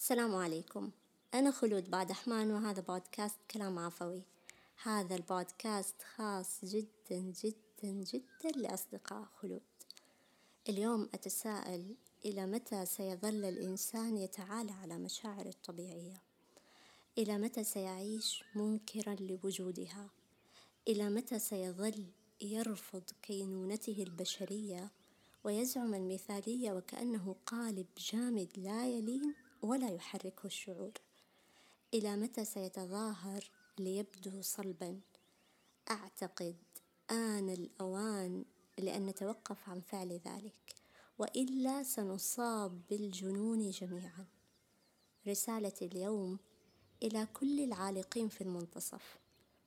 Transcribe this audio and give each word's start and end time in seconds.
السلام 0.00 0.34
عليكم. 0.34 0.90
أنا 1.34 1.50
خلود 1.50 1.90
بعد 1.90 2.10
أحمان 2.10 2.50
وهذا 2.50 2.80
بودكاست 2.80 3.36
كلام 3.50 3.78
عفوي. 3.78 4.22
هذا 4.82 5.14
البودكاست 5.14 5.94
خاص 6.16 6.64
جدا 6.64 7.32
جدا 7.42 7.90
جدا 7.90 8.50
لأصدقاء 8.56 9.24
خلود. 9.24 9.62
اليوم 10.68 11.08
أتساءل 11.14 11.94
إلى 12.24 12.46
متى 12.46 12.86
سيظل 12.86 13.44
الإنسان 13.44 14.16
يتعالى 14.16 14.72
على 14.72 14.98
مشاعره 14.98 15.48
الطبيعية؟ 15.48 16.22
إلى 17.18 17.38
متى 17.38 17.64
سيعيش 17.64 18.44
منكرا 18.54 19.14
لوجودها؟ 19.14 20.10
إلى 20.88 21.10
متى 21.10 21.38
سيظل 21.38 22.04
يرفض 22.40 23.04
كينونته 23.22 24.02
البشرية 24.02 24.90
ويزعم 25.44 25.94
المثالية 25.94 26.72
وكأنه 26.72 27.36
قالب 27.46 27.86
جامد 28.12 28.48
لا 28.56 28.86
يلين؟ 28.86 29.49
ولا 29.62 29.90
يحركه 29.90 30.46
الشعور. 30.46 30.92
إلى 31.94 32.16
متى 32.16 32.44
سيتظاهر 32.44 33.50
ليبدو 33.78 34.42
صلبا؟ 34.42 35.00
أعتقد 35.90 36.56
آن 37.10 37.48
الأوان 37.48 38.44
لأن 38.78 39.06
نتوقف 39.06 39.68
عن 39.68 39.80
فعل 39.80 40.12
ذلك. 40.12 40.74
وإلا 41.18 41.82
سنصاب 41.82 42.80
بالجنون 42.90 43.70
جميعا. 43.70 44.26
رسالتي 45.26 45.84
اليوم 45.84 46.38
إلى 47.02 47.26
كل 47.26 47.60
العالقين 47.60 48.28
في 48.28 48.40
المنتصف. 48.40 49.18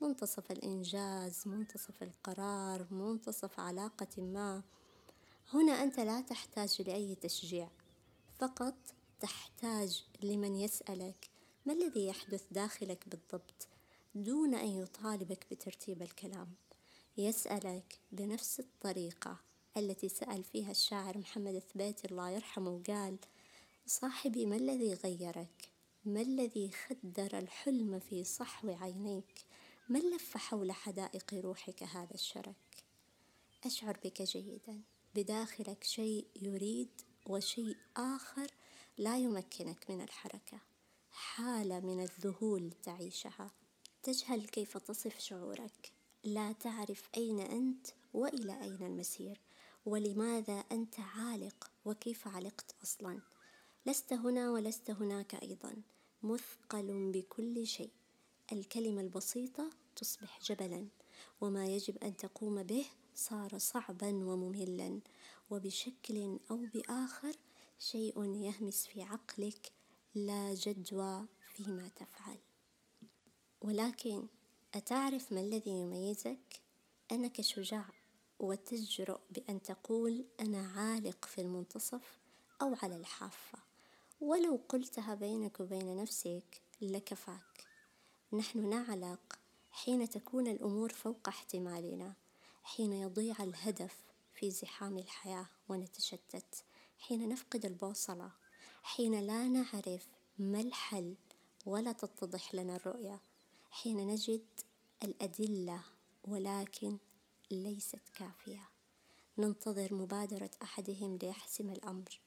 منتصف 0.00 0.50
الإنجاز 0.50 1.48
منتصف 1.48 2.02
القرار 2.02 2.86
منتصف 2.90 3.60
علاقة 3.60 4.22
ما. 4.22 4.62
هنا 5.52 5.72
أنت 5.72 6.00
لا 6.00 6.20
تحتاج 6.20 6.82
لأي 6.82 7.14
تشجيع. 7.14 7.68
فقط 8.38 8.74
تحتاج 9.20 10.04
لمن 10.22 10.56
يسألك 10.56 11.30
ما 11.66 11.72
الذي 11.72 12.06
يحدث 12.06 12.44
داخلك 12.50 13.08
بالضبط 13.08 13.68
دون 14.14 14.54
أن 14.54 14.68
يطالبك 14.68 15.46
بترتيب 15.50 16.02
الكلام؟ 16.02 16.54
يسألك 17.16 18.00
بنفس 18.12 18.60
الطريقة 18.60 19.40
التي 19.76 20.08
سأل 20.08 20.44
فيها 20.44 20.70
الشاعر 20.70 21.18
محمد 21.18 21.58
ثبيت 21.58 22.04
الله 22.04 22.30
يرحمه 22.30 22.70
وقال 22.70 23.16
صاحبي 23.86 24.46
ما 24.46 24.56
الذي 24.56 24.94
غيرك؟ 24.94 25.70
ما 26.04 26.20
الذي 26.20 26.70
خدر 26.70 27.38
الحلم 27.38 27.98
في 27.98 28.24
صحو 28.24 28.68
عينيك؟ 28.68 29.44
ما 29.88 29.98
لف 29.98 30.36
حول 30.36 30.72
حدائق 30.72 31.34
روحك 31.34 31.82
هذا 31.82 32.14
الشرك؟ 32.14 32.84
أشعر 33.64 33.98
بك 34.04 34.22
جيدا 34.22 34.80
بداخلك 35.14 35.84
شيء 35.84 36.26
يريد 36.42 37.00
وشيء 37.26 37.76
آخر 37.96 38.50
لا 38.98 39.18
يمكنك 39.18 39.90
من 39.90 40.00
الحركة. 40.00 40.60
حالة 41.10 41.80
من 41.80 42.02
الذهول 42.02 42.70
تعيشها. 42.82 43.50
تجهل 44.02 44.48
كيف 44.48 44.78
تصف 44.78 45.18
شعورك. 45.18 45.92
لا 46.24 46.52
تعرف 46.52 47.08
أين 47.16 47.40
أنت 47.40 47.86
وإلى 48.14 48.62
أين 48.62 48.82
المسير. 48.82 49.40
ولماذا 49.86 50.64
أنت 50.72 51.00
عالق 51.00 51.70
وكيف 51.84 52.28
علقت 52.28 52.74
أصلا؟ 52.82 53.20
لست 53.86 54.12
هنا 54.12 54.50
ولست 54.50 54.90
هناك 54.90 55.34
أيضا. 55.34 55.82
مثقل 56.22 57.12
بكل 57.14 57.66
شيء. 57.66 57.90
الكلمة 58.52 59.00
البسيطة 59.00 59.70
تصبح 59.96 60.40
جبلا. 60.42 60.88
وما 61.40 61.66
يجب 61.66 61.98
أن 61.98 62.16
تقوم 62.16 62.62
به 62.62 62.86
صار 63.14 63.58
صعبا 63.58 64.08
ومملا. 64.08 65.00
وبشكل 65.50 66.38
أو 66.50 66.56
بآخر 66.74 67.36
شيء 67.78 68.24
يهمس 68.34 68.86
في 68.86 69.02
عقلك 69.02 69.72
لا 70.14 70.54
جدوى 70.54 71.26
فيما 71.54 71.88
تفعل. 71.88 72.38
ولكن 73.60 74.26
أتعرف 74.74 75.32
ما 75.32 75.40
الذي 75.40 75.70
يميزك؟ 75.70 76.60
أنك 77.12 77.40
شجاع 77.40 77.84
وتجرؤ 78.38 79.20
بأن 79.30 79.62
تقول 79.62 80.24
أنا 80.40 80.68
عالق 80.68 81.24
في 81.24 81.40
المنتصف 81.40 82.18
أو 82.62 82.76
على 82.82 82.96
الحافة. 82.96 83.58
ولو 84.20 84.60
قلتها 84.68 85.14
بينك 85.14 85.60
وبين 85.60 85.96
نفسك 85.96 86.62
لكفاك. 86.80 87.66
نحن 88.32 88.68
نعلق 88.68 89.38
حين 89.70 90.08
تكون 90.08 90.46
الأمور 90.46 90.92
فوق 90.92 91.28
احتمالنا 91.28 92.14
حين 92.62 92.92
يضيع 92.92 93.42
الهدف 93.42 93.96
في 94.34 94.50
زحام 94.50 94.98
الحياة 94.98 95.46
ونتشتت. 95.68 96.64
حين 96.98 97.28
نفقد 97.28 97.64
البوصلة 97.64 98.30
حين 98.82 99.20
لا 99.20 99.48
نعرف 99.48 100.08
ما 100.38 100.60
الحل 100.60 101.14
ولا 101.66 101.92
تتضح 101.92 102.54
لنا 102.54 102.76
الرؤية 102.76 103.20
حين 103.70 104.06
نجد 104.06 104.46
الأدلة 105.04 105.80
ولكن 106.24 106.98
ليست 107.50 108.08
كافية. 108.14 108.68
ننتظر 109.38 109.94
مبادرة 109.94 110.50
أحدهم 110.62 111.18
ليحسم 111.22 111.70
الأمر. 111.70 112.20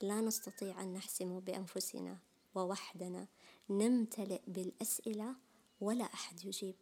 لا 0.00 0.20
نستطيع 0.20 0.82
أن 0.82 0.92
نحسم 0.92 1.40
بأنفسنا 1.40 2.18
ووحدنا. 2.54 3.26
نمتلئ 3.70 4.40
بالأسئلة 4.46 5.34
ولا 5.80 6.04
أحد 6.04 6.44
يجيب. 6.44 6.76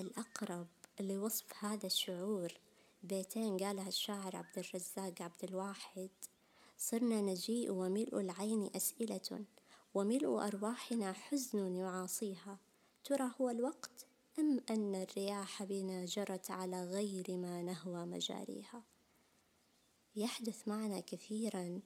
الأقرب 0.00 0.66
لوصف 1.00 1.64
هذا 1.64 1.86
الشعور 1.86 2.52
بيتين 3.02 3.56
قالها 3.56 3.88
الشاعر 3.88 4.36
عبد 4.36 4.58
الرزاق 4.58 5.22
عبد 5.22 5.44
الواحد 5.44 6.10
صرنا 6.82 7.20
نجيء 7.20 7.70
وملء 7.70 8.20
العين 8.20 8.70
أسئلة 8.76 9.44
وملء 9.94 10.46
أرواحنا 10.46 11.12
حزن 11.12 11.76
يعاصيها. 11.76 12.58
ترى 13.04 13.30
هو 13.40 13.50
الوقت 13.50 14.06
أم 14.38 14.60
أن 14.70 14.94
الرياح 14.94 15.62
بنا 15.62 16.04
جرت 16.04 16.50
على 16.50 16.84
غير 16.84 17.36
ما 17.36 17.62
نهوى 17.62 18.06
مجاريها؟ 18.06 18.82
يحدث 20.16 20.68
معنا 20.68 21.00
كثيرا 21.00 21.80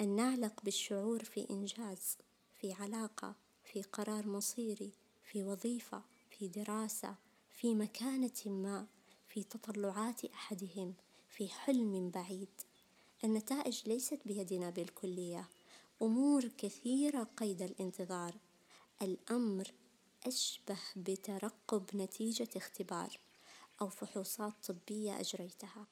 أن 0.00 0.16
نعلق 0.16 0.62
بالشعور 0.64 1.24
في 1.24 1.50
إنجاز 1.50 2.18
في 2.60 2.72
علاقة 2.72 3.34
في 3.62 3.82
قرار 3.82 4.28
مصيري 4.28 4.92
في 5.22 5.44
وظيفة 5.44 6.02
في 6.30 6.48
دراسة 6.48 7.14
في 7.50 7.74
مكانة 7.74 8.40
ما 8.46 8.86
في 9.28 9.42
تطلعات 9.42 10.24
أحدهم 10.24 10.94
في 11.28 11.48
حلم 11.48 12.10
بعيد. 12.10 12.73
النتائج 13.24 13.88
ليست 13.88 14.20
بيدنا 14.24 14.70
بالكلية. 14.70 15.48
أمور 16.02 16.48
كثيرة 16.48 17.22
قيد 17.36 17.62
الانتظار. 17.62 18.34
الأمر 19.02 19.72
أشبه 20.26 20.78
بترقب 20.96 21.84
نتيجة 21.94 22.48
اختبار 22.56 23.20
أو 23.80 23.88
فحوصات 23.88 24.52
طبية 24.68 25.20
أجريتها. 25.20 25.86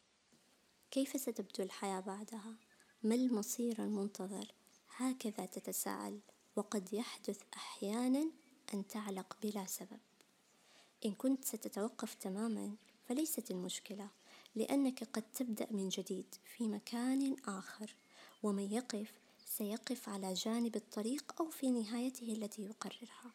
كيف 0.91 1.21
ستبدو 1.21 1.63
الحياة 1.63 2.01
بعدها؟ 2.01 2.55
ما 3.03 3.15
المصير 3.15 3.85
المنتظر؟ 3.85 4.55
هكذا 4.97 5.47
تتساءل. 5.47 6.21
وقد 6.57 6.93
يحدث 6.93 7.41
أحيانا 7.57 8.31
أن 8.75 8.87
تعلق 8.87 9.37
بلا 9.43 9.67
سبب. 9.67 10.01
إن 11.05 11.15
كنت 11.15 11.45
ستتوقف 11.45 12.15
تماما 12.15 12.77
فليست 13.09 13.51
المشكلة. 13.51 14.09
لأنك 14.57 15.05
قد 15.05 15.23
تبدأ 15.35 15.67
من 15.71 15.89
جديد 15.89 16.35
في 16.57 16.69
مكان 16.69 17.37
آخر 17.47 17.95
ومن 18.43 18.73
يقف 18.73 19.13
سيقف 19.47 20.09
على 20.09 20.35
جانب 20.35 20.77
الطريق 20.77 21.35
أو 21.41 21.51
في 21.51 21.71
نهايته 21.71 22.33
التي 22.33 22.63
يقررها. 22.63 23.33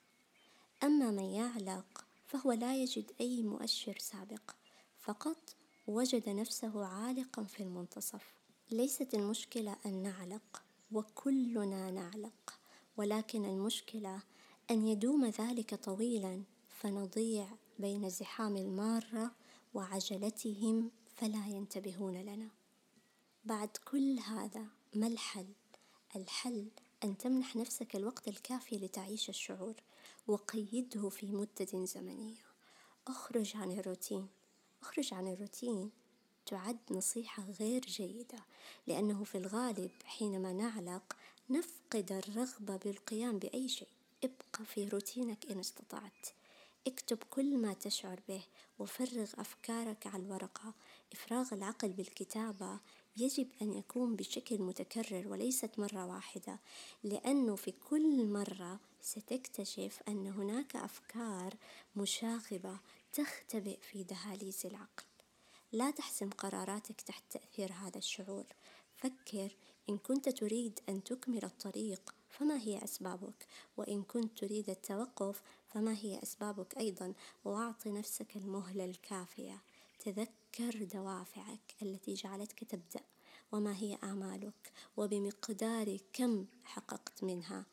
أما 0.83 1.11
من 1.11 1.23
يعلق 1.23 2.05
فهو 2.27 2.51
لا 2.51 2.75
يجد 2.75 3.11
أي 3.21 3.43
مؤشر 3.43 3.97
سابق. 3.99 4.51
فقط 4.99 5.55
وجد 5.87 6.29
نفسه 6.29 6.85
عالقا 6.85 7.43
في 7.43 7.63
المنتصف. 7.63 8.33
ليست 8.71 9.13
المشكلة 9.13 9.75
أن 9.85 10.03
نعلق 10.03 10.63
وكلنا 10.91 11.91
نعلق. 11.91 12.59
ولكن 12.97 13.45
المشكلة 13.45 14.21
أن 14.71 14.87
يدوم 14.87 15.25
ذلك 15.25 15.75
طويلا 15.75 16.43
فنضيع 16.69 17.47
بين 17.79 18.09
زحام 18.09 18.57
المارة 18.57 19.31
وعجلتهم 19.73 20.91
فلا 21.17 21.47
ينتبهون 21.47 22.17
لنا. 22.17 22.49
بعد 23.45 23.69
كل 23.85 24.19
هذا 24.19 24.65
ما 24.93 25.07
الحل؟ 25.07 25.47
الحل 26.15 26.67
أن 27.03 27.17
تمنح 27.17 27.55
نفسك 27.55 27.95
الوقت 27.95 28.27
الكافي 28.27 28.77
لتعيش 28.77 29.29
الشعور 29.29 29.73
وقيده 30.27 31.09
في 31.09 31.25
مدة 31.25 31.85
زمنية. 31.85 32.41
أخرج 33.07 33.57
عن 33.57 33.71
الروتين. 33.71 34.27
أخرج 34.81 35.13
عن 35.13 35.27
الروتين 35.27 35.91
تعد 36.45 36.77
نصيحة 36.91 37.43
غير 37.59 37.81
جيدة 37.81 38.39
لأنه 38.87 39.23
في 39.23 39.37
الغالب 39.37 39.91
حينما 40.05 40.53
نعلق 40.53 41.15
نفقد 41.49 42.11
الرغبة 42.11 42.77
بالقيام 42.77 43.39
بأي 43.39 43.69
شيء. 43.69 43.87
ابقى 44.23 44.65
في 44.65 44.87
روتينك 44.87 45.51
إن 45.51 45.59
استطعت. 45.59 46.27
اكتب 46.87 47.17
كل 47.29 47.57
ما 47.57 47.73
تشعر 47.73 48.19
به 48.27 48.43
وفرغ 48.79 49.29
أفكارك 49.37 50.07
على 50.07 50.23
الورقة 50.23 50.73
إفراغ 51.13 51.53
العقل 51.53 51.93
بالكتابة 51.93 52.79
يجب 53.17 53.47
أن 53.61 53.73
يكون 53.73 54.15
بشكل 54.15 54.61
متكرر 54.61 55.27
وليست 55.27 55.79
مرة 55.79 56.05
واحدة، 56.05 56.59
لأنه 57.03 57.55
في 57.55 57.71
كل 57.71 58.25
مرة 58.25 58.79
ستكتشف 59.01 59.99
أن 60.07 60.27
هناك 60.27 60.75
أفكار 60.75 61.53
مشاغبة 61.95 62.79
تختبئ 63.13 63.79
في 63.79 64.03
دهاليز 64.03 64.65
العقل. 64.65 65.03
لا 65.71 65.91
تحسم 65.91 66.29
قراراتك 66.29 67.01
تحت 67.01 67.23
تأثير 67.29 67.71
هذا 67.73 67.97
الشعور، 67.97 68.45
فكر 68.97 69.55
إن 69.89 69.97
كنت 69.97 70.29
تريد 70.29 70.79
أن 70.89 71.03
تكمل 71.03 71.45
الطريق 71.45 72.15
فما 72.29 72.57
هي 72.59 72.83
أسبابك؟ 72.83 73.47
وإن 73.77 74.03
كنت 74.03 74.37
تريد 74.37 74.69
التوقف 74.69 75.41
فما 75.67 75.93
هي 75.93 76.23
أسبابك 76.23 76.77
أيضًا؟ 76.77 77.13
وأعط 77.45 77.87
نفسك 77.87 78.35
المهلة 78.35 78.85
الكافية، 78.85 79.61
تذكر 79.99 80.83
دوافعك 80.83 81.75
التي 81.81 82.13
جعلتك 82.13 82.63
تبدأ، 82.63 83.01
وما 83.51 83.75
هي 83.75 83.97
آمالك، 84.03 84.71
وبمقدار 84.97 85.97
كم 86.13 86.45
حققت 86.63 87.23
منها، 87.23 87.65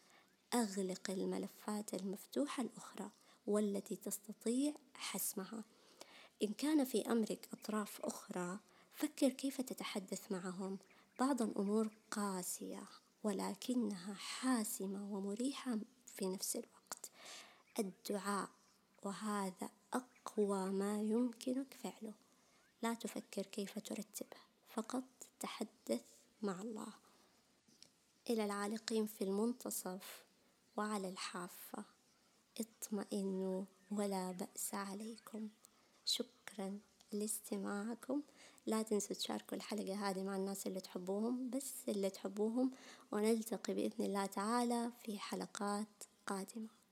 أغلق 0.54 1.10
الملفات 1.10 1.94
المفتوحة 1.94 2.62
الأخرى 2.62 3.10
والتي 3.46 3.96
تستطيع 3.96 4.74
حسمها. 4.94 5.64
إن 6.42 6.52
كان 6.52 6.84
في 6.84 7.12
أمرك 7.12 7.48
أطراف 7.52 8.00
أخرى 8.00 8.58
فكر 8.94 9.28
كيف 9.28 9.60
تتحدث 9.60 10.32
معهم، 10.32 10.78
بعض 11.20 11.42
الأمور 11.42 11.90
قاسية 12.10 12.82
ولكنها 13.22 14.14
حاسمة 14.14 15.14
ومريحة 15.14 15.78
في 16.06 16.26
نفس 16.26 16.56
الوقت، 16.56 17.10
الدعاء 17.78 18.48
وهذا 19.02 19.70
أقوى 19.92 20.70
ما 20.70 21.02
يمكنك 21.02 21.74
فعله، 21.74 22.14
لا 22.82 22.94
تفكر 22.94 23.42
كيف 23.42 23.78
ترتبه، 23.78 24.36
فقط 24.68 25.04
تحدث 25.40 26.02
مع 26.42 26.62
الله. 26.62 26.92
إلى 28.30 28.44
العالقين 28.44 29.06
في 29.06 29.24
المنتصف 29.24 30.24
وعلى 30.76 31.08
الحافة. 31.08 31.84
اطمئنوا 32.60 33.64
ولا 33.90 34.32
بأس 34.32 34.74
عليكم، 34.74 35.48
شكرًا 36.04 36.80
لاستماعكم، 37.12 38.22
لا 38.66 38.82
تنسوا 38.82 39.16
تشاركوا 39.16 39.56
الحلقة 39.56 40.10
هذه 40.10 40.22
مع 40.22 40.36
الناس 40.36 40.66
اللي 40.66 40.80
تحبوهم 40.80 41.50
بس 41.50 41.88
اللي 41.88 42.10
تحبوهم، 42.10 42.70
ونلتقي 43.12 43.74
بإذن 43.74 44.04
الله 44.04 44.26
تعالى 44.26 44.90
في 45.04 45.18
حلقات 45.18 46.04
قادمة. 46.26 46.83